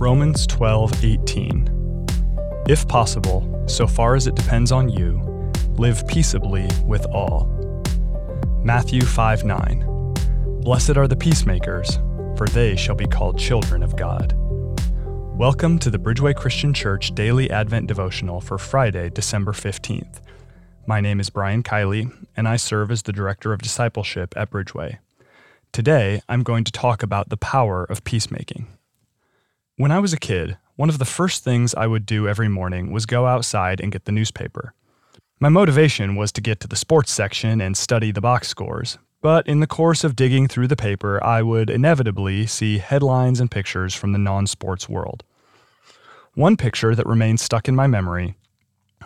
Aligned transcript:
Romans 0.00 0.46
12:18. 0.46 1.68
If 2.66 2.88
possible, 2.88 3.62
so 3.68 3.86
far 3.86 4.14
as 4.14 4.26
it 4.26 4.34
depends 4.34 4.72
on 4.72 4.88
you, 4.88 5.20
live 5.76 6.08
peaceably 6.08 6.66
with 6.86 7.04
all. 7.12 7.50
Matthew 8.64 9.02
5:9. 9.02 9.84
Blessed 10.62 10.96
are 10.96 11.06
the 11.06 11.16
peacemakers, 11.16 11.98
for 12.34 12.46
they 12.46 12.76
shall 12.76 12.94
be 12.94 13.04
called 13.04 13.38
children 13.38 13.82
of 13.82 13.94
God. 13.94 14.32
Welcome 15.36 15.78
to 15.80 15.90
the 15.90 15.98
Bridgeway 15.98 16.34
Christian 16.34 16.72
Church 16.72 17.14
Daily 17.14 17.50
Advent 17.50 17.86
Devotional 17.86 18.40
for 18.40 18.56
Friday, 18.56 19.10
December 19.10 19.52
15th. 19.52 20.22
My 20.86 21.02
name 21.02 21.20
is 21.20 21.28
Brian 21.28 21.62
Kiley, 21.62 22.10
and 22.34 22.48
I 22.48 22.56
serve 22.56 22.90
as 22.90 23.02
the 23.02 23.12
Director 23.12 23.52
of 23.52 23.60
Discipleship 23.60 24.32
at 24.34 24.50
Bridgeway. 24.50 24.96
Today, 25.72 26.22
I'm 26.26 26.42
going 26.42 26.64
to 26.64 26.72
talk 26.72 27.02
about 27.02 27.28
the 27.28 27.36
power 27.36 27.84
of 27.84 28.02
peacemaking. 28.04 28.66
When 29.80 29.90
I 29.90 29.98
was 29.98 30.12
a 30.12 30.18
kid, 30.18 30.58
one 30.76 30.90
of 30.90 30.98
the 30.98 31.06
first 31.06 31.42
things 31.42 31.74
I 31.74 31.86
would 31.86 32.04
do 32.04 32.28
every 32.28 32.50
morning 32.50 32.92
was 32.92 33.06
go 33.06 33.24
outside 33.24 33.80
and 33.80 33.90
get 33.90 34.04
the 34.04 34.12
newspaper. 34.12 34.74
My 35.38 35.48
motivation 35.48 36.16
was 36.16 36.32
to 36.32 36.42
get 36.42 36.60
to 36.60 36.68
the 36.68 36.76
sports 36.76 37.10
section 37.10 37.62
and 37.62 37.74
study 37.74 38.12
the 38.12 38.20
box 38.20 38.48
scores, 38.48 38.98
but 39.22 39.46
in 39.48 39.60
the 39.60 39.66
course 39.66 40.04
of 40.04 40.16
digging 40.16 40.48
through 40.48 40.66
the 40.68 40.76
paper, 40.76 41.18
I 41.24 41.40
would 41.40 41.70
inevitably 41.70 42.46
see 42.46 42.76
headlines 42.76 43.40
and 43.40 43.50
pictures 43.50 43.94
from 43.94 44.12
the 44.12 44.18
non 44.18 44.46
sports 44.46 44.86
world. 44.86 45.24
One 46.34 46.58
picture 46.58 46.94
that 46.94 47.06
remains 47.06 47.40
stuck 47.40 47.66
in 47.66 47.74
my 47.74 47.86
memory 47.86 48.34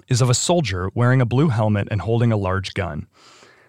is 0.09 0.21
of 0.21 0.29
a 0.29 0.35
soldier 0.35 0.91
wearing 0.93 1.21
a 1.21 1.25
blue 1.25 1.51
helmet 1.51 1.87
and 1.93 2.01
holding 2.01 2.33
a 2.33 2.37
large 2.37 2.75
gun. 2.75 3.07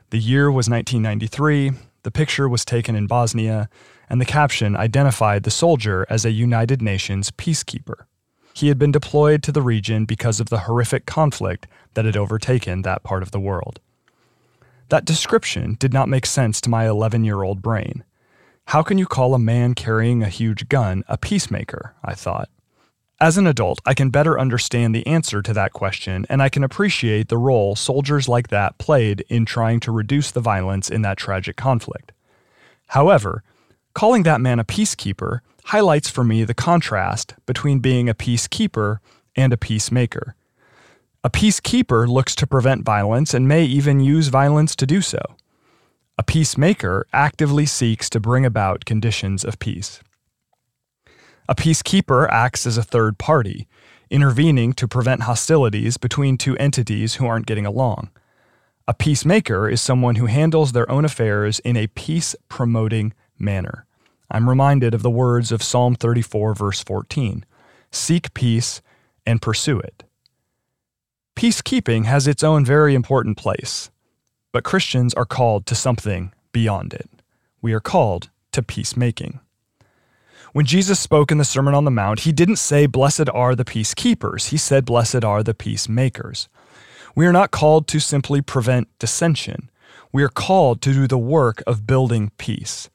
The 0.09 0.17
year 0.17 0.49
was 0.49 0.67
1993, 0.67 1.71
the 2.01 2.09
picture 2.09 2.49
was 2.49 2.65
taken 2.65 2.95
in 2.95 3.05
Bosnia, 3.05 3.69
and 4.09 4.21
the 4.21 4.25
caption 4.25 4.75
identified 4.75 5.43
the 5.43 5.51
soldier 5.51 6.05
as 6.09 6.25
a 6.25 6.31
United 6.31 6.81
Nations 6.81 7.31
peacekeeper. 7.31 8.05
He 8.53 8.69
had 8.69 8.79
been 8.79 8.91
deployed 8.91 9.43
to 9.43 9.51
the 9.51 9.61
region 9.61 10.05
because 10.05 10.39
of 10.39 10.49
the 10.49 10.59
horrific 10.59 11.05
conflict 11.05 11.67
that 11.93 12.05
had 12.05 12.15
overtaken 12.15 12.83
that 12.83 13.03
part 13.03 13.21
of 13.21 13.31
the 13.31 13.39
world. 13.39 13.79
That 14.89 15.05
description 15.05 15.75
did 15.79 15.93
not 15.93 16.09
make 16.09 16.25
sense 16.25 16.61
to 16.61 16.69
my 16.69 16.87
11 16.87 17.25
year 17.25 17.43
old 17.43 17.61
brain. 17.61 18.03
How 18.67 18.81
can 18.81 18.97
you 18.97 19.05
call 19.05 19.33
a 19.33 19.39
man 19.39 19.73
carrying 19.73 20.23
a 20.23 20.29
huge 20.29 20.69
gun 20.69 21.03
a 21.07 21.17
peacemaker? 21.17 21.95
I 22.03 22.13
thought. 22.13 22.49
As 23.19 23.37
an 23.37 23.47
adult, 23.47 23.79
I 23.85 23.93
can 23.93 24.09
better 24.09 24.37
understand 24.37 24.93
the 24.93 25.07
answer 25.07 25.41
to 25.41 25.53
that 25.53 25.71
question, 25.71 26.25
and 26.29 26.43
I 26.43 26.49
can 26.49 26.65
appreciate 26.65 27.29
the 27.29 27.37
role 27.37 27.75
soldiers 27.75 28.27
like 28.27 28.49
that 28.49 28.77
played 28.77 29.23
in 29.29 29.45
trying 29.45 29.79
to 29.81 29.91
reduce 29.91 30.31
the 30.31 30.41
violence 30.41 30.89
in 30.89 31.01
that 31.03 31.17
tragic 31.17 31.55
conflict. 31.55 32.11
However, 32.87 33.43
calling 33.95 34.23
that 34.23 34.41
man 34.41 34.59
a 34.59 34.65
peacekeeper 34.65 35.39
highlights 35.65 36.09
for 36.09 36.23
me 36.23 36.43
the 36.43 36.53
contrast 36.53 37.33
between 37.47 37.79
being 37.79 38.07
a 38.07 38.13
peacekeeper 38.13 38.99
and 39.35 39.51
a 39.51 39.57
peacemaker. 39.57 40.35
A 41.23 41.29
peacekeeper 41.29 42.07
looks 42.07 42.35
to 42.35 42.45
prevent 42.45 42.85
violence 42.85 43.33
and 43.33 43.47
may 43.47 43.63
even 43.63 43.99
use 43.99 44.27
violence 44.27 44.75
to 44.75 44.85
do 44.85 45.01
so. 45.01 45.19
A 46.19 46.23
peacemaker 46.23 47.07
actively 47.11 47.65
seeks 47.65 48.09
to 48.11 48.19
bring 48.19 48.45
about 48.45 48.85
conditions 48.85 49.43
of 49.43 49.57
peace. 49.57 50.01
A 51.49 51.55
peacekeeper 51.55 52.27
acts 52.29 52.67
as 52.67 52.77
a 52.77 52.83
third 52.83 53.17
party, 53.17 53.67
intervening 54.09 54.73
to 54.73 54.87
prevent 54.87 55.23
hostilities 55.23 55.97
between 55.97 56.37
two 56.37 56.57
entities 56.57 57.15
who 57.15 57.25
aren't 57.25 57.47
getting 57.47 57.65
along. 57.65 58.09
A 58.87 58.93
peacemaker 58.93 59.67
is 59.67 59.81
someone 59.81 60.15
who 60.15 60.27
handles 60.27 60.73
their 60.73 60.89
own 60.91 61.05
affairs 61.05 61.59
in 61.59 61.75
a 61.75 61.87
peace 61.87 62.35
promoting 62.49 63.13
manner. 63.39 63.84
I'm 64.29 64.49
reminded 64.49 64.93
of 64.93 65.01
the 65.01 65.09
words 65.09 65.51
of 65.51 65.63
Psalm 65.63 65.95
34, 65.95 66.55
verse 66.55 66.83
14 66.83 67.45
Seek 67.91 68.33
peace 68.33 68.81
and 69.25 69.41
pursue 69.41 69.79
it. 69.79 70.03
Peacekeeping 71.35 72.05
has 72.05 72.27
its 72.27 72.43
own 72.43 72.65
very 72.65 72.95
important 72.95 73.37
place, 73.37 73.91
but 74.51 74.63
Christians 74.63 75.13
are 75.13 75.25
called 75.25 75.65
to 75.65 75.75
something 75.75 76.31
beyond 76.51 76.93
it. 76.93 77.09
We 77.61 77.73
are 77.73 77.81
called 77.81 78.29
to 78.53 78.63
peacemaking. 78.63 79.39
When 80.53 80.65
Jesus 80.65 80.99
spoke 81.01 81.31
in 81.31 81.37
the 81.37 81.43
Sermon 81.43 81.73
on 81.73 81.83
the 81.83 81.91
Mount, 81.91 82.21
he 82.21 82.31
didn't 82.31 82.55
say, 82.55 82.85
Blessed 82.85 83.27
are 83.33 83.55
the 83.55 83.65
peacekeepers. 83.65 84.51
He 84.51 84.57
said, 84.57 84.85
Blessed 84.85 85.25
are 85.25 85.43
the 85.43 85.53
peacemakers. 85.53 86.47
We 87.13 87.25
are 87.25 87.33
not 87.33 87.51
called 87.51 87.87
to 87.89 87.99
simply 87.99 88.41
prevent 88.41 88.87
dissension. 88.97 89.69
We 90.13 90.23
are 90.23 90.29
called 90.29 90.81
to 90.83 90.93
do 90.93 91.07
the 91.07 91.17
work 91.17 91.61
of 91.67 91.85
building 91.85 92.31
peace. 92.37 92.89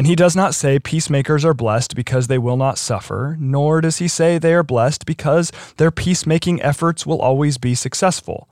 And 0.00 0.06
he 0.06 0.16
does 0.16 0.34
not 0.34 0.54
say 0.54 0.78
peacemakers 0.78 1.44
are 1.44 1.52
blessed 1.52 1.94
because 1.94 2.26
they 2.26 2.38
will 2.38 2.56
not 2.56 2.78
suffer, 2.78 3.36
nor 3.38 3.82
does 3.82 3.98
he 3.98 4.08
say 4.08 4.38
they 4.38 4.54
are 4.54 4.62
blessed 4.62 5.04
because 5.04 5.52
their 5.76 5.90
peacemaking 5.90 6.62
efforts 6.62 7.04
will 7.04 7.20
always 7.20 7.58
be 7.58 7.74
successful. 7.74 8.48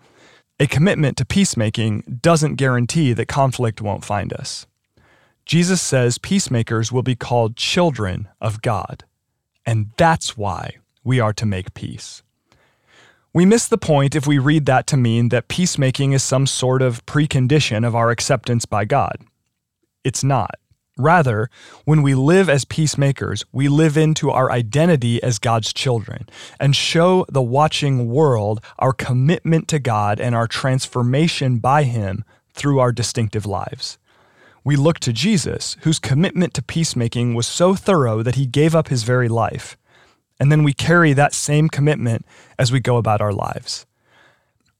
A 0.60 0.66
commitment 0.66 1.16
to 1.16 1.24
peacemaking 1.24 2.18
doesn't 2.20 2.56
guarantee 2.56 3.14
that 3.14 3.28
conflict 3.28 3.80
won't 3.80 4.04
find 4.04 4.30
us. 4.34 4.66
Jesus 5.46 5.80
says 5.80 6.18
peacemakers 6.18 6.92
will 6.92 7.02
be 7.02 7.16
called 7.16 7.56
children 7.56 8.28
of 8.42 8.60
God. 8.60 9.04
And 9.64 9.92
that's 9.96 10.36
why 10.36 10.76
we 11.02 11.18
are 11.18 11.32
to 11.32 11.46
make 11.46 11.72
peace. 11.72 12.22
We 13.32 13.46
miss 13.46 13.66
the 13.66 13.78
point 13.78 14.14
if 14.14 14.26
we 14.26 14.36
read 14.36 14.66
that 14.66 14.86
to 14.88 14.98
mean 14.98 15.30
that 15.30 15.48
peacemaking 15.48 16.12
is 16.12 16.22
some 16.22 16.46
sort 16.46 16.82
of 16.82 17.06
precondition 17.06 17.86
of 17.86 17.96
our 17.96 18.10
acceptance 18.10 18.66
by 18.66 18.84
God. 18.84 19.16
It's 20.04 20.22
not. 20.22 20.56
Rather, 20.98 21.48
when 21.84 22.02
we 22.02 22.14
live 22.14 22.50
as 22.50 22.66
peacemakers, 22.66 23.44
we 23.52 23.68
live 23.68 23.96
into 23.96 24.30
our 24.30 24.50
identity 24.50 25.22
as 25.22 25.38
God's 25.38 25.72
children 25.72 26.28
and 26.60 26.76
show 26.76 27.24
the 27.30 27.42
watching 27.42 28.08
world 28.08 28.60
our 28.78 28.92
commitment 28.92 29.68
to 29.68 29.78
God 29.78 30.20
and 30.20 30.34
our 30.34 30.46
transformation 30.46 31.58
by 31.58 31.84
Him 31.84 32.24
through 32.52 32.80
our 32.80 32.92
distinctive 32.92 33.46
lives 33.46 33.96
we 34.68 34.76
look 34.76 34.98
to 35.00 35.14
Jesus, 35.14 35.78
whose 35.80 35.98
commitment 35.98 36.52
to 36.52 36.62
peacemaking 36.62 37.32
was 37.32 37.46
so 37.46 37.74
thorough 37.74 38.22
that 38.22 38.34
he 38.34 38.44
gave 38.44 38.74
up 38.74 38.88
his 38.88 39.02
very 39.02 39.26
life. 39.26 39.78
And 40.38 40.52
then 40.52 40.62
we 40.62 40.74
carry 40.74 41.14
that 41.14 41.32
same 41.32 41.70
commitment 41.70 42.26
as 42.58 42.70
we 42.70 42.78
go 42.78 42.98
about 42.98 43.22
our 43.22 43.32
lives. 43.32 43.86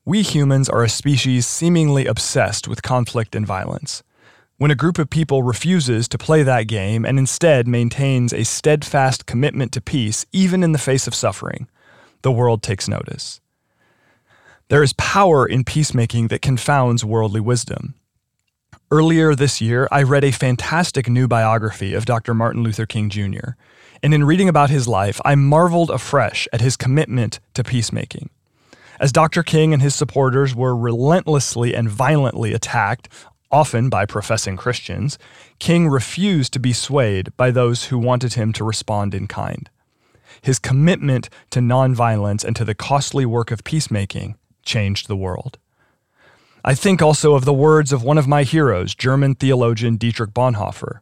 We 0.05 0.21
humans 0.21 0.69
are 0.69 0.85
a 0.85 0.91
species 0.91 1.47
seemingly 1.47 2.05
obsessed 2.05 2.69
with 2.69 2.83
conflict 2.83 3.35
and 3.35 3.47
violence. 3.47 4.03
When 4.59 4.73
a 4.73 4.75
group 4.75 4.99
of 4.99 5.09
people 5.09 5.45
refuses 5.45 6.09
to 6.09 6.19
play 6.19 6.43
that 6.43 6.67
game 6.67 7.05
and 7.05 7.17
instead 7.17 7.69
maintains 7.69 8.33
a 8.33 8.43
steadfast 8.43 9.25
commitment 9.25 9.71
to 9.71 9.81
peace, 9.81 10.27
even 10.33 10.65
in 10.65 10.73
the 10.73 10.79
face 10.79 11.07
of 11.07 11.15
suffering, 11.15 11.69
the 12.23 12.33
world 12.33 12.61
takes 12.61 12.89
notice. 12.89 13.41
There 14.67 14.83
is 14.83 14.95
power 14.95 15.47
in 15.47 15.63
peacemaking 15.63 16.27
that 16.29 16.43
confounds 16.43 17.05
worldly 17.05 17.41
wisdom. 17.41 17.95
Earlier 18.91 19.37
this 19.37 19.61
year, 19.61 19.87
I 19.93 20.03
read 20.03 20.25
a 20.25 20.33
fantastic 20.33 21.09
new 21.09 21.29
biography 21.29 21.95
of 21.95 22.05
Dr. 22.05 22.35
Martin 22.35 22.65
Luther 22.65 22.85
King 22.85 23.11
Jr., 23.11 23.51
and 24.03 24.13
in 24.13 24.25
reading 24.25 24.49
about 24.49 24.71
his 24.71 24.89
life, 24.89 25.21
I 25.25 25.37
marveled 25.37 25.91
afresh 25.91 26.49
at 26.53 26.61
his 26.61 26.77
commitment 26.77 27.39
to 27.55 27.63
peacemaking. 27.63 28.29
As 28.99 29.13
Dr. 29.13 29.45
King 29.45 29.73
and 29.73 29.83
his 29.83 29.95
supporters 29.95 30.53
were 30.53 30.77
relentlessly 30.77 31.77
and 31.77 31.89
violently 31.89 32.53
attacked, 32.53 33.09
often 33.51 33.89
by 33.89 34.07
professing 34.07 34.57
Christians, 34.57 35.19
King 35.59 35.89
refused 35.89 36.53
to 36.53 36.59
be 36.59 36.73
swayed 36.73 37.37
by 37.37 37.51
those 37.51 37.87
who 37.87 37.99
wanted 37.99 38.35
him 38.35 38.53
to 38.55 38.65
respond 38.65 39.15
in 39.15 39.27
kind. 39.27 39.71
His 40.43 40.59
commitment 40.59 41.29
to 41.51 41.61
nonviolence 41.61 42.45
and 42.45 42.55
to 42.57 42.65
the 42.65 42.75
costly 42.75 43.27
work 43.27 43.51
of 43.51 43.65
peacemaking 43.65 44.37
changed 44.65 45.09
the 45.09 45.17
world. 45.17 45.59
I 46.65 46.75
think 46.75 47.01
also 47.01 47.35
of 47.35 47.45
the 47.45 47.53
words 47.53 47.93
of 47.93 48.03
one 48.03 48.19
of 48.19 48.29
my 48.29 48.43
heroes, 48.43 48.95
German 48.95 49.35
theologian 49.35 49.97
Dietrich 49.97 50.35
Bonhoeffer, 50.35 51.01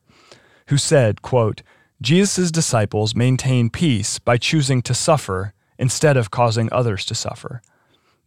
who 0.69 0.79
said, 0.79 1.23
quote, 1.23 1.63
Jesus' 2.01 2.51
disciples 2.51 3.15
maintain 3.15 3.71
peace 3.71 4.19
by 4.19 4.37
choosing 4.37 4.83
to 4.83 4.95
suffer 4.95 5.55
instead 5.79 6.17
of 6.17 6.31
causing 6.31 6.69
others 6.73 7.05
to 7.07 7.15
suffer. 7.15 7.63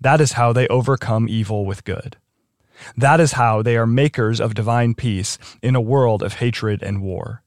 That 0.02 0.20
is 0.20 0.34
how 0.34 0.54
they 0.54 0.68
overcome 0.68 1.28
evil 1.30 1.66
with 1.66 1.84
good. 1.84 2.18
That 2.96 3.20
is 3.20 3.34
how 3.34 3.62
they 3.62 3.78
are 3.78 3.88
makers 3.88 4.40
of 4.40 4.54
divine 4.54 4.94
peace 4.96 5.38
in 5.62 5.76
a 5.76 5.82
world 5.82 6.24
of 6.24 6.36
hatred 6.36 6.82
and 6.84 7.02
war. 7.02 7.44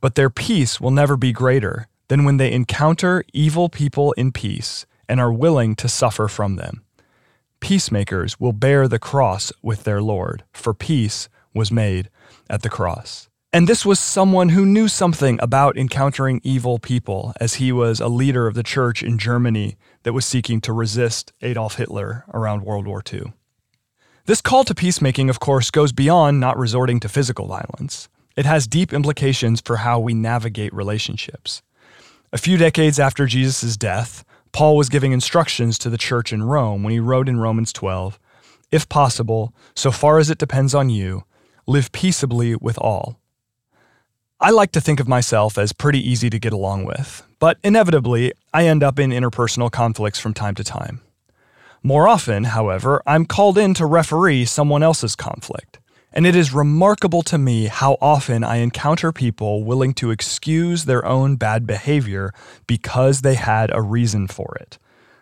But 0.00 0.14
their 0.14 0.30
peace 0.30 0.80
will 0.80 0.90
never 0.90 1.16
be 1.16 1.32
greater 1.32 1.88
than 2.08 2.24
when 2.24 2.36
they 2.36 2.52
encounter 2.52 3.24
evil 3.32 3.68
people 3.68 4.12
in 4.12 4.32
peace 4.32 4.86
and 5.08 5.20
are 5.20 5.32
willing 5.32 5.74
to 5.76 5.88
suffer 5.88 6.28
from 6.28 6.56
them 6.56 6.82
peacemakers 7.62 8.40
will 8.40 8.52
bear 8.52 8.88
the 8.88 8.98
cross 8.98 9.52
with 9.62 9.84
their 9.84 10.02
Lord, 10.02 10.42
for 10.52 10.74
peace 10.74 11.28
was 11.54 11.72
made 11.72 12.10
at 12.50 12.62
the 12.62 12.68
cross. 12.68 13.28
And 13.52 13.68
this 13.68 13.86
was 13.86 14.00
someone 14.00 14.48
who 14.48 14.66
knew 14.66 14.88
something 14.88 15.38
about 15.40 15.78
encountering 15.78 16.40
evil 16.42 16.78
people, 16.78 17.32
as 17.38 17.54
he 17.54 17.70
was 17.70 18.00
a 18.00 18.08
leader 18.08 18.46
of 18.46 18.54
the 18.54 18.62
church 18.62 19.02
in 19.02 19.16
Germany 19.16 19.76
that 20.02 20.12
was 20.12 20.26
seeking 20.26 20.60
to 20.62 20.72
resist 20.72 21.32
Adolf 21.40 21.76
Hitler 21.76 22.24
around 22.34 22.64
World 22.64 22.86
War 22.86 23.02
II. 23.10 23.32
This 24.24 24.40
call 24.40 24.62
to 24.64 24.74
peacemaking, 24.74 25.30
of 25.30 25.40
course, 25.40 25.72
goes 25.72 25.90
beyond 25.90 26.38
not 26.38 26.56
resorting 26.56 27.00
to 27.00 27.08
physical 27.08 27.48
violence. 27.48 28.08
It 28.36 28.46
has 28.46 28.68
deep 28.68 28.92
implications 28.92 29.60
for 29.60 29.78
how 29.78 29.98
we 29.98 30.14
navigate 30.14 30.72
relationships. 30.72 31.60
A 32.32 32.38
few 32.38 32.56
decades 32.56 33.00
after 33.00 33.26
Jesus' 33.26 33.76
death, 33.76 34.24
Paul 34.52 34.76
was 34.76 34.88
giving 34.88 35.10
instructions 35.10 35.76
to 35.78 35.90
the 35.90 35.98
church 35.98 36.32
in 36.32 36.44
Rome 36.44 36.84
when 36.84 36.92
he 36.92 37.00
wrote 37.00 37.28
in 37.28 37.40
Romans 37.40 37.72
12 37.72 38.16
If 38.70 38.88
possible, 38.88 39.52
so 39.74 39.90
far 39.90 40.20
as 40.20 40.30
it 40.30 40.38
depends 40.38 40.72
on 40.72 40.88
you, 40.88 41.24
live 41.66 41.90
peaceably 41.90 42.54
with 42.54 42.78
all. 42.78 43.18
I 44.38 44.50
like 44.50 44.70
to 44.72 44.80
think 44.80 45.00
of 45.00 45.08
myself 45.08 45.58
as 45.58 45.72
pretty 45.72 45.98
easy 45.98 46.30
to 46.30 46.38
get 46.38 46.52
along 46.52 46.84
with, 46.84 47.24
but 47.40 47.58
inevitably, 47.64 48.34
I 48.54 48.68
end 48.68 48.84
up 48.84 49.00
in 49.00 49.10
interpersonal 49.10 49.70
conflicts 49.70 50.20
from 50.20 50.32
time 50.32 50.54
to 50.54 50.64
time. 50.64 51.00
More 51.82 52.06
often, 52.06 52.44
however, 52.44 53.02
I'm 53.06 53.26
called 53.26 53.58
in 53.58 53.74
to 53.74 53.86
referee 53.86 54.44
someone 54.44 54.82
else's 54.82 55.16
conflict. 55.16 55.80
And 56.12 56.26
it 56.26 56.36
is 56.36 56.52
remarkable 56.52 57.22
to 57.22 57.38
me 57.38 57.66
how 57.66 57.96
often 58.00 58.44
I 58.44 58.56
encounter 58.56 59.12
people 59.12 59.64
willing 59.64 59.94
to 59.94 60.10
excuse 60.10 60.84
their 60.84 61.04
own 61.04 61.36
bad 61.36 61.66
behavior 61.66 62.32
because 62.66 63.22
they 63.22 63.34
had 63.34 63.74
a 63.74 63.82
reason 63.82 64.28
for 64.28 64.56
it. 64.60 64.78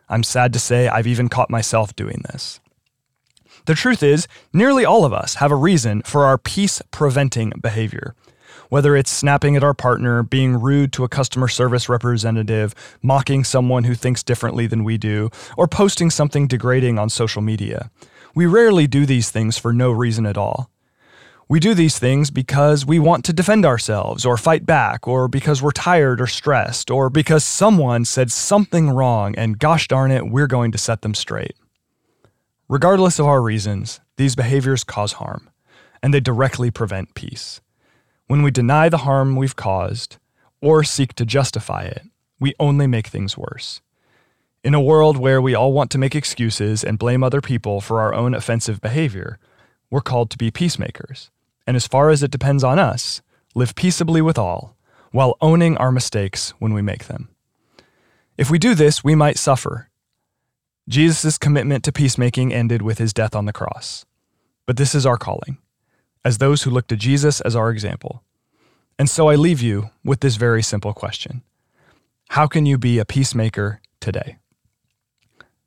I'm 0.08 0.24
sad 0.24 0.52
to 0.52 0.58
say 0.58 0.88
I've 0.88 1.06
even 1.06 1.28
caught 1.28 1.48
myself 1.48 1.94
doing 1.94 2.22
this. 2.30 2.60
The 3.66 3.74
truth 3.74 4.02
is, 4.02 4.26
nearly 4.52 4.84
all 4.84 5.04
of 5.04 5.12
us 5.12 5.36
have 5.36 5.52
a 5.52 5.56
reason 5.56 6.02
for 6.02 6.24
our 6.24 6.36
peace 6.36 6.82
preventing 6.90 7.52
behavior. 7.60 8.14
Whether 8.68 8.96
it's 8.96 9.10
snapping 9.10 9.56
at 9.56 9.64
our 9.64 9.74
partner, 9.74 10.22
being 10.22 10.60
rude 10.60 10.92
to 10.94 11.04
a 11.04 11.08
customer 11.08 11.48
service 11.48 11.88
representative, 11.88 12.74
mocking 13.02 13.44
someone 13.44 13.84
who 13.84 13.94
thinks 13.94 14.22
differently 14.22 14.66
than 14.66 14.84
we 14.84 14.98
do, 14.98 15.30
or 15.56 15.66
posting 15.66 16.10
something 16.10 16.46
degrading 16.46 16.98
on 16.98 17.10
social 17.10 17.42
media. 17.42 17.90
We 18.34 18.46
rarely 18.46 18.86
do 18.86 19.06
these 19.06 19.30
things 19.30 19.58
for 19.58 19.72
no 19.72 19.90
reason 19.90 20.26
at 20.26 20.38
all. 20.38 20.70
We 21.48 21.58
do 21.58 21.74
these 21.74 21.98
things 21.98 22.30
because 22.30 22.86
we 22.86 23.00
want 23.00 23.24
to 23.24 23.32
defend 23.32 23.66
ourselves 23.66 24.24
or 24.24 24.36
fight 24.36 24.64
back, 24.64 25.08
or 25.08 25.26
because 25.26 25.60
we're 25.60 25.72
tired 25.72 26.20
or 26.20 26.28
stressed, 26.28 26.92
or 26.92 27.10
because 27.10 27.44
someone 27.44 28.04
said 28.04 28.30
something 28.30 28.88
wrong 28.88 29.34
and 29.34 29.58
gosh 29.58 29.88
darn 29.88 30.12
it, 30.12 30.28
we're 30.30 30.46
going 30.46 30.70
to 30.70 30.78
set 30.78 31.02
them 31.02 31.12
straight. 31.12 31.56
Regardless 32.68 33.18
of 33.18 33.26
our 33.26 33.42
reasons, 33.42 33.98
these 34.16 34.36
behaviors 34.36 34.84
cause 34.84 35.14
harm, 35.14 35.50
and 36.04 36.14
they 36.14 36.20
directly 36.20 36.70
prevent 36.70 37.14
peace. 37.14 37.60
When 38.30 38.42
we 38.42 38.52
deny 38.52 38.88
the 38.88 38.98
harm 38.98 39.34
we've 39.34 39.56
caused 39.56 40.18
or 40.60 40.84
seek 40.84 41.14
to 41.14 41.26
justify 41.26 41.82
it, 41.82 42.02
we 42.38 42.54
only 42.60 42.86
make 42.86 43.08
things 43.08 43.36
worse. 43.36 43.80
In 44.62 44.72
a 44.72 44.80
world 44.80 45.16
where 45.16 45.42
we 45.42 45.56
all 45.56 45.72
want 45.72 45.90
to 45.90 45.98
make 45.98 46.14
excuses 46.14 46.84
and 46.84 46.96
blame 46.96 47.24
other 47.24 47.40
people 47.40 47.80
for 47.80 48.00
our 48.00 48.14
own 48.14 48.32
offensive 48.32 48.80
behavior, 48.80 49.40
we're 49.90 50.00
called 50.00 50.30
to 50.30 50.38
be 50.38 50.52
peacemakers 50.52 51.32
and 51.66 51.76
as 51.76 51.88
far 51.88 52.08
as 52.10 52.22
it 52.22 52.30
depends 52.30 52.62
on 52.62 52.78
us, 52.78 53.20
live 53.56 53.74
peaceably 53.74 54.22
with 54.22 54.38
all, 54.38 54.76
while 55.10 55.36
owning 55.40 55.76
our 55.78 55.90
mistakes 55.90 56.50
when 56.60 56.72
we 56.72 56.82
make 56.82 57.06
them. 57.06 57.30
If 58.38 58.48
we 58.48 58.60
do 58.60 58.76
this, 58.76 59.02
we 59.02 59.16
might 59.16 59.38
suffer. 59.38 59.90
Jesus' 60.88 61.36
commitment 61.36 61.82
to 61.82 61.90
peacemaking 61.90 62.54
ended 62.54 62.80
with 62.80 62.98
his 62.98 63.12
death 63.12 63.34
on 63.34 63.46
the 63.46 63.52
cross. 63.52 64.04
But 64.66 64.76
this 64.76 64.94
is 64.94 65.04
our 65.04 65.18
calling, 65.18 65.58
as 66.24 66.38
those 66.38 66.62
who 66.62 66.70
look 66.70 66.86
to 66.88 66.96
Jesus 66.96 67.40
as 67.40 67.56
our 67.56 67.70
example. 67.70 68.22
And 68.98 69.08
so 69.08 69.28
I 69.28 69.34
leave 69.34 69.62
you 69.62 69.90
with 70.04 70.20
this 70.20 70.36
very 70.36 70.62
simple 70.62 70.92
question 70.92 71.42
How 72.30 72.46
can 72.46 72.66
you 72.66 72.78
be 72.78 72.98
a 72.98 73.04
peacemaker 73.04 73.80
today? 74.00 74.36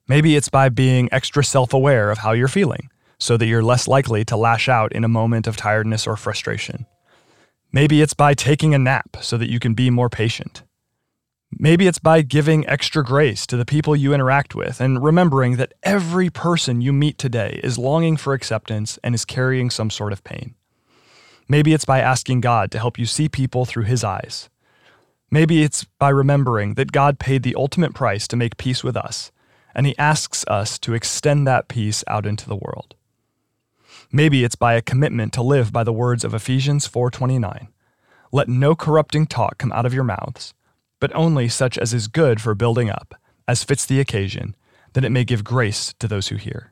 Maybe 0.07 0.35
it's 0.35 0.50
by 0.50 0.69
being 0.69 1.09
extra 1.11 1.44
self 1.44 1.73
aware 1.73 2.11
of 2.11 2.19
how 2.19 2.33
you're 2.33 2.47
feeling 2.47 2.89
so 3.19 3.38
that 3.38 3.45
you're 3.45 3.63
less 3.63 3.88
likely 3.88 4.25
to 4.25 4.35
lash 4.35 4.67
out 4.67 4.91
in 4.91 5.03
a 5.03 5.07
moment 5.07 5.47
of 5.47 5.55
tiredness 5.55 6.05
or 6.05 6.17
frustration. 6.17 6.85
Maybe 7.71 8.01
it's 8.01 8.13
by 8.13 8.33
taking 8.33 8.73
a 8.73 8.79
nap 8.79 9.17
so 9.21 9.38
that 9.38 9.50
you 9.50 9.59
can 9.59 9.73
be 9.73 9.89
more 9.89 10.09
patient. 10.09 10.63
Maybe 11.59 11.88
it's 11.88 12.00
by 12.00 12.21
giving 12.21 12.67
extra 12.67 13.03
grace 13.03 13.45
to 13.47 13.57
the 13.57 13.65
people 13.65 13.95
you 13.95 14.13
interact 14.13 14.55
with 14.55 14.79
and 14.79 15.03
remembering 15.03 15.57
that 15.57 15.73
every 15.83 16.29
person 16.29 16.81
you 16.81 16.94
meet 16.94 17.17
today 17.17 17.59
is 17.63 17.77
longing 17.77 18.17
for 18.17 18.33
acceptance 18.33 18.97
and 19.03 19.13
is 19.13 19.25
carrying 19.25 19.69
some 19.69 19.89
sort 19.89 20.13
of 20.13 20.23
pain. 20.23 20.55
Maybe 21.47 21.73
it's 21.73 21.85
by 21.85 22.00
asking 22.00 22.41
God 22.41 22.71
to 22.71 22.79
help 22.79 22.97
you 22.97 23.05
see 23.05 23.27
people 23.29 23.65
through 23.65 23.83
His 23.83 24.03
eyes. 24.03 24.50
Maybe 25.29 25.63
it's 25.63 25.83
by 25.83 26.09
remembering 26.09 26.75
that 26.75 26.91
God 26.91 27.19
paid 27.19 27.44
the 27.44 27.55
ultimate 27.55 27.94
price 27.94 28.27
to 28.29 28.35
make 28.35 28.57
peace 28.57 28.83
with 28.83 28.95
us, 28.95 29.31
and 29.75 29.85
He 29.85 29.97
asks 29.97 30.45
us 30.47 30.79
to 30.79 30.94
extend 30.94 31.47
that 31.47 31.67
peace 31.67 32.03
out 32.07 32.25
into 32.25 32.47
the 32.47 32.55
world. 32.55 32.95
Maybe 34.11 34.44
it's 34.44 34.55
by 34.55 34.75
a 34.75 34.81
commitment 34.81 35.33
to 35.33 35.41
live 35.41 35.73
by 35.73 35.83
the 35.83 35.94
words 35.94 36.23
of 36.23 36.33
Ephesians 36.33 36.88
4:29. 36.88 37.67
Let 38.31 38.47
no 38.47 38.75
corrupting 38.75 39.27
talk 39.27 39.57
come 39.57 39.71
out 39.71 39.85
of 39.85 39.94
your 39.94 40.03
mouths, 40.03 40.53
but 41.03 41.13
only 41.13 41.50
such 41.50 41.77
as 41.77 41.94
is 41.94 42.07
good 42.07 42.39
for 42.39 42.55
building 42.55 42.89
up, 42.89 43.13
as 43.45 43.61
fits 43.61 43.85
the 43.85 44.00
occasion, 44.00 44.55
that 44.94 45.03
it 45.03 45.09
may 45.09 45.25
give 45.25 45.44
grace 45.44 45.94
to 46.00 46.07
those 46.07 46.29
who 46.29 46.38
hear. 46.38 46.71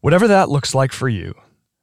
Whatever 0.00 0.26
that 0.26 0.48
looks 0.48 0.74
like 0.74 0.90
for 0.90 1.08
you, 1.08 1.34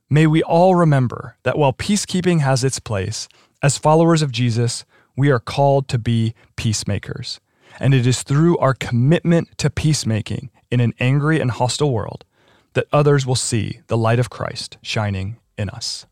may 0.09 0.27
we 0.27 0.44
all 0.44 0.75
remember 0.75 1.38
that 1.44 1.57
while 1.57 1.71
peacekeeping 1.71 2.42
has 2.42 2.62
its 2.62 2.80
place, 2.80 3.30
as 3.63 3.77
followers 3.77 4.21
of 4.21 4.33
Jesus, 4.33 4.83
we 5.15 5.31
are 5.31 5.39
called 5.39 5.88
to 5.88 5.98
be 5.98 6.33
peacemakers. 6.57 7.39
And 7.80 7.94
it 7.94 8.06
is 8.06 8.21
through 8.21 8.57
our 8.57 8.74
commitment 8.74 9.57
to 9.59 9.69
peacemaking 9.69 10.50
in 10.69 10.81
an 10.81 10.94
angry 11.00 11.39
and 11.39 11.51
hostile 11.51 11.94
world 11.94 12.25
that 12.74 12.88
others 12.92 13.25
will 13.25 13.36
see 13.36 13.80
the 13.88 13.98
light 13.98 14.19
of 14.19 14.30
Christ 14.30 14.77
shining 14.81 15.38
in 15.57 15.69
us. 15.69 16.06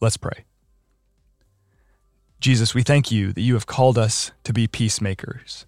Let's 0.00 0.16
pray. 0.16 0.47
Jesus, 2.40 2.72
we 2.72 2.82
thank 2.82 3.10
you 3.10 3.32
that 3.32 3.40
you 3.40 3.54
have 3.54 3.66
called 3.66 3.98
us 3.98 4.30
to 4.44 4.52
be 4.52 4.68
peacemakers. 4.68 5.66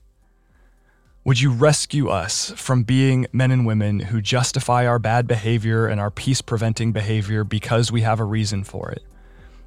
Would 1.24 1.40
you 1.40 1.50
rescue 1.50 2.08
us 2.08 2.52
from 2.52 2.84
being 2.84 3.26
men 3.32 3.50
and 3.50 3.66
women 3.66 3.98
who 3.98 4.20
justify 4.20 4.86
our 4.86 5.00
bad 5.00 5.26
behavior 5.26 5.86
and 5.88 6.00
our 6.00 6.12
peace 6.12 6.40
preventing 6.40 6.92
behavior 6.92 7.42
because 7.42 7.90
we 7.90 8.02
have 8.02 8.20
a 8.20 8.24
reason 8.24 8.62
for 8.62 8.90
it? 8.90 9.02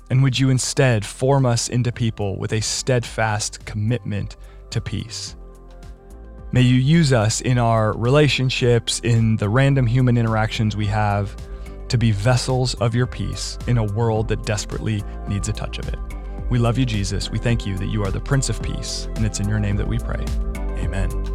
And 0.09 0.23
would 0.23 0.39
you 0.39 0.49
instead 0.49 1.05
form 1.05 1.45
us 1.45 1.67
into 1.67 1.91
people 1.91 2.37
with 2.37 2.53
a 2.53 2.61
steadfast 2.61 3.65
commitment 3.65 4.37
to 4.69 4.79
peace? 4.79 5.35
May 6.53 6.61
you 6.61 6.75
use 6.75 7.11
us 7.11 7.41
in 7.41 7.57
our 7.57 7.91
relationships, 7.93 8.99
in 9.01 9.35
the 9.35 9.49
random 9.49 9.85
human 9.87 10.17
interactions 10.17 10.77
we 10.77 10.87
have, 10.87 11.35
to 11.89 11.97
be 11.97 12.11
vessels 12.11 12.75
of 12.75 12.95
your 12.95 13.07
peace 13.07 13.57
in 13.67 13.77
a 13.77 13.83
world 13.83 14.29
that 14.29 14.43
desperately 14.45 15.03
needs 15.27 15.49
a 15.49 15.53
touch 15.53 15.79
of 15.79 15.87
it. 15.89 15.99
We 16.53 16.59
love 16.59 16.77
you, 16.77 16.85
Jesus. 16.85 17.31
We 17.31 17.39
thank 17.39 17.65
you 17.65 17.79
that 17.79 17.87
you 17.87 18.03
are 18.03 18.11
the 18.11 18.19
Prince 18.19 18.47
of 18.47 18.61
Peace, 18.61 19.07
and 19.15 19.25
it's 19.25 19.39
in 19.39 19.49
your 19.49 19.57
name 19.57 19.75
that 19.77 19.87
we 19.87 19.97
pray. 19.97 20.23
Amen. 20.77 21.32